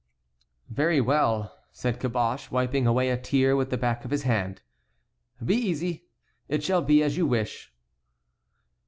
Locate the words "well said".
0.99-1.99